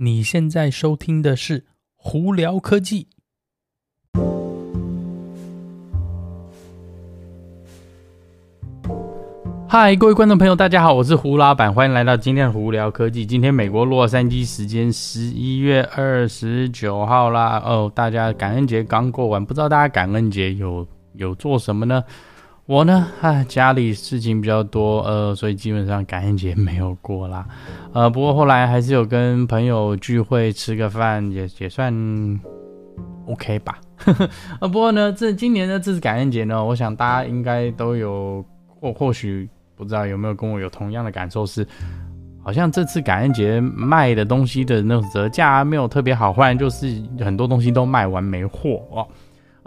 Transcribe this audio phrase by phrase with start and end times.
[0.00, 1.58] 你现在收听的是
[1.96, 3.08] 《胡聊科技》。
[9.68, 13.26] 嗨，各位观众朋友，大家好，我是胡老板，欢迎来到今天的《胡聊科技》。
[13.28, 22.04] 今天美国洛杉矶时间十一月二十九号啦，哦，大家感恩节刚过完，不知道大家感恩节有有做什么呢？
[22.68, 27.46] 我呢，唉，家里事情比较多，呃，所以基本上感恩节没有过啦，
[27.94, 31.90] 呃，不过后来还是有跟朋友聚会吃个饭，也也算
[33.24, 33.78] OK 吧，
[34.60, 38.44] 呃，不过呢，这今年的这次感恩节呢，我想大家应该都有
[38.78, 41.66] 或或许不知道有没有跟我有同样的感受是，
[42.42, 49.08] 好像这次感恩节卖的东西的那种折价没有特别好，换就是很多东西都卖完没货哦。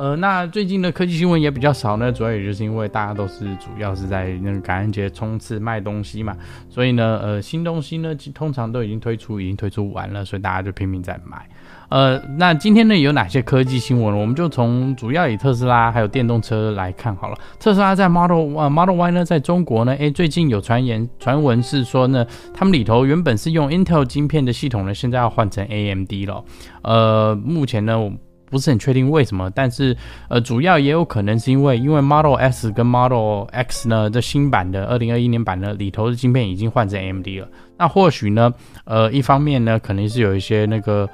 [0.01, 6.35] 呃，那最近的科技新闻也比较少呢，主要也就是因为大家都是主要是在那个感恩节冲刺卖东西嘛，
[6.67, 11.47] 所以呢，呃，新东西呢通常都已经推出，已经推出完了，所以大家就拼命在买。
[11.89, 14.17] 呃，那今天呢有哪些科技新闻？
[14.17, 17.37] 我们就从主要以特斯拉还有电动车来看好了。
[17.59, 22.25] 特斯拉在 Model 呃 Model Y 呢，在中国呢，诶，最近有传言传闻是说呢，
[22.55, 26.43] 他们里头原本是用 Intel 晶片的系统呢，现在要换成 AMD 了。
[26.81, 28.11] 呃，目前呢。
[28.51, 29.97] 不是很确定为什么，但是
[30.29, 37.47] 呃，主要也有可能是因为因为 Model S 跟 Model X 呢，这新版的二零二一年版呢里头的晶片已经换成 MD 了。
[37.77, 41.09] 那或许呢，呃，一方面呢，可能是有一些那个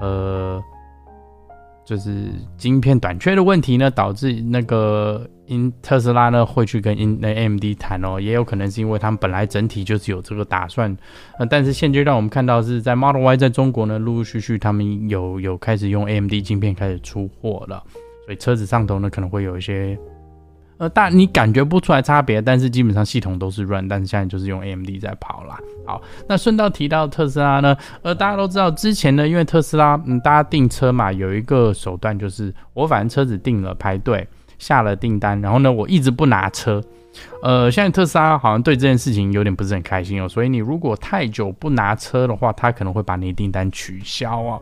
[0.00, 0.60] 呃。
[1.88, 2.26] 就是
[2.58, 10.94] 晶片短缺的问题呢，导致那个因特斯拉呢会去跟因那 AMD 谈哦，也有可能是因为他们本来整体就是有这个打算，
[11.38, 17.82] 呃，但是现阶段我们看到是在 Model Y 在中国呢，陆陆续续他们有有开始用 AMD 晶片开始出货了，
[18.26, 19.98] 所以车子上头呢可能会有一些。
[20.78, 25.58] 呃，但你感觉不出来差别，但是基本上系统都是 run，但是现在就是用 AMD 在跑啦。
[25.84, 34.26] 好，那顺道提到特斯拉呢，呃，大家都知道之前呢，因为特斯拉，嗯，大家订车嘛，有一个手段就是我反正车子订了排队
[34.58, 36.82] 下了订单，然后呢，我一直不拿车。
[37.42, 44.58] 呃，现在特斯拉好像对这件事情有点不是很开心哦，所以你如果太久不拿车的话，他可能会把你订单取消啊。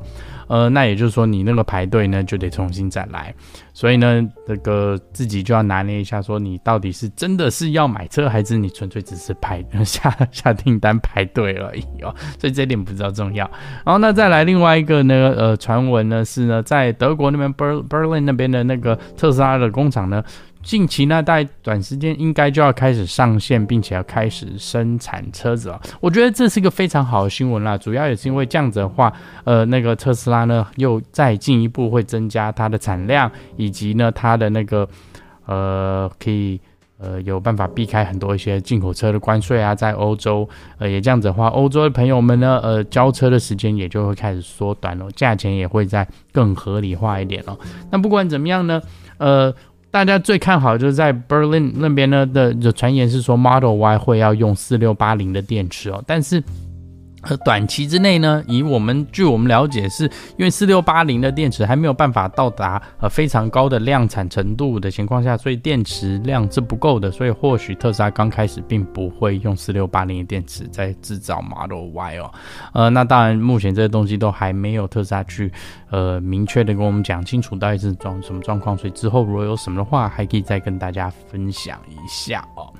[0.48, 3.34] 呃，那也就是说你那个排队呢就得重新再来，
[3.72, 12.14] 所以呢，这个自己就要拿捏一下，说你到底是真的是要买车，还是你纯粹只是排 下下订单排队而已哦。
[12.38, 13.50] 所以这点比较重要。
[13.84, 20.22] 然后那再来另外一个呢，呃，传闻呢是呢，在德国那边 Ber Berlin 那边的那个特斯拉的工厂呢。
[20.66, 25.80] 近期呢，在短时间应该就要开始上线，并且要开始生产车子了。
[26.00, 29.12] 我觉得这是一个非常好的新闻啦，主要也是因为这样子的话，
[29.44, 34.88] 呃，那个特斯拉呢又再进一步会增加它的产量，以及呢它的那个
[35.46, 36.60] 呃可以
[36.98, 40.48] 呃有办法避开很多一些进口车的关税啊，在欧洲
[40.78, 47.56] 呃也这样子的话，欧洲的朋友们呢呃交车的时间也就会开始缩短了，价钱也会再更合理化一点了。
[47.92, 48.82] 那不管怎么样呢，
[49.18, 49.54] 呃。
[49.96, 56.42] 大家最看好就是在 Berlin 那边呢的传言是说 Model Y 会要用四六八零的电池哦，但是。
[57.44, 60.04] 短期之内呢，以我们据我们了解，是
[60.36, 72.30] 因为四六八零的电池还没有办法到达呃非常高的量产程度的情况下，所以电池量是不够的，所以或许特斯拉刚开始并不会用四六八零的电池在制造 Model Y 哦。
[72.72, 75.52] 呃，那当然目前这些东西都还没有特斯拉去
[75.90, 82.72] 呃明确的跟我们讲清楚到底是状什么状况，所以之后如果有什么的话，还可以再跟大家分享一下哦。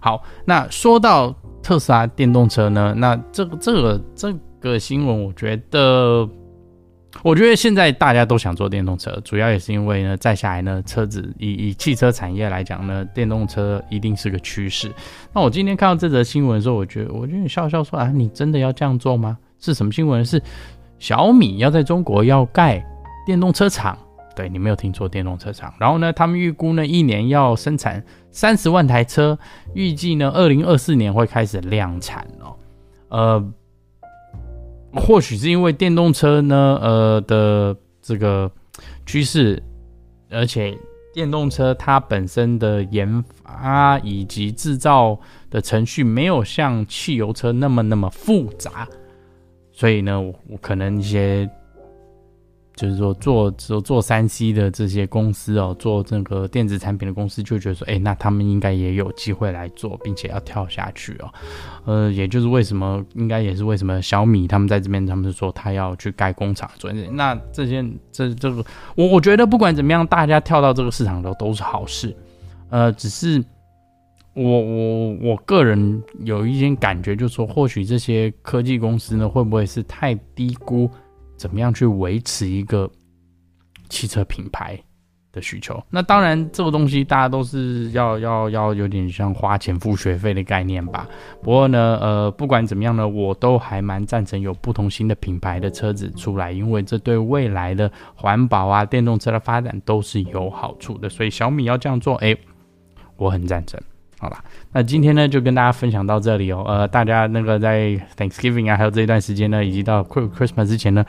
[0.00, 1.34] 好，那说到。
[1.68, 2.94] 特斯拉电动车呢？
[2.96, 6.26] 那这个这个这个新闻，我觉得，
[7.22, 14.90] 我觉得现在大家都想做电动车，主要也是因为呢，再下来呢，车子以以汽车产业来讲呢，电动车一定是个趋势。
[15.30, 19.36] 那我今天看到这则新闻的时候，我觉得，我觉得你笑笑说啊，你真的要这样做吗？
[19.58, 20.24] 是什么新闻？
[20.24, 20.42] 是
[20.98, 22.82] 小米要在中国要盖
[23.26, 23.94] 电动车厂。
[24.38, 25.74] 对，你没有听错，电动车厂。
[25.80, 28.00] 然后呢，他们预估呢，一年要生产
[28.30, 29.36] 三十万台车，
[29.74, 32.54] 预计呢，二零二四年会开始量产哦。
[33.08, 33.52] 呃，
[34.94, 38.48] 或许是因为电动车呢，呃的这个
[39.04, 39.60] 趋势，
[40.30, 40.78] 而且
[41.12, 45.18] 电动车它本身的研发以及制造
[45.50, 48.86] 的程序没有像汽油车那么那么复杂，
[49.72, 51.50] 所以呢，我，我可能一些。
[52.78, 61.28] 就是说做做做三 C 的这些公司哦，做这个电子产品的公司就觉得说，哎，那他们应该也有机会来做，并且要跳下去哦。
[61.84, 66.92] 呃，也就是为什么，应该也是为什么小米他们在这边，他们是说他要去盖工厂做。
[66.92, 68.64] 那这些这这个，
[68.94, 72.14] 我我觉得不管怎么样，大家跳到这个市场的时候都是好事。
[72.70, 73.42] 呃，只是
[74.34, 80.88] 我我我个人有一点感觉，就是说，或许这些科技公司呢，会不会是太低估
[81.38, 82.90] 怎么样去维持一个
[83.88, 84.78] 汽车品牌
[85.30, 85.82] 的需求？
[85.88, 91.06] 那当然，这个东西大家都是要要要有点像花钱付学费的概念吧。
[91.42, 101.08] 不过呢，呃，不管怎么样呢，我都还蛮赞成有不同新的品牌的车子出来，因为这对未来的环保啊、电动车的发展都是有好处的。
[101.08, 102.36] 所以小米要这样做，哎，
[103.16, 103.80] 我很赞成。
[104.20, 104.36] 好了，
[104.72, 106.64] 那今天呢就跟大家分享到这里哦。
[106.66, 111.04] 呃，大家那个在 Thanksgiving 啊，还有这一段时间呢，以及到 Christmas 之前呢，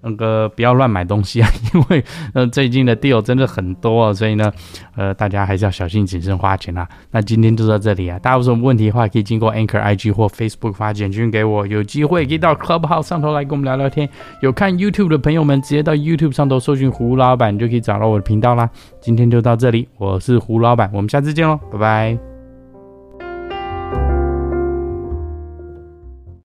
[0.00, 4.52] 那个不要乱买东西啊， 因为呃最近的 deal 真的很多啊，所以呢，
[4.96, 6.88] 呃大家还是要小心谨慎花钱啦。
[7.12, 14.08] 那今天就到这里啊，大家有什么问题的话，可以经过 Anchor IG 或 Facebook 发简讯给我，有机会可以到 Clubhouse 上头来跟我们聊聊天。
[14.42, 18.68] 有看 YouTube 的朋友们，直接到 YouTube 上头搜寻胡老板，就可以找到我的频道啦。
[19.00, 22.37] 今天就到这里，我是胡老板，我们下次见喽，拜拜。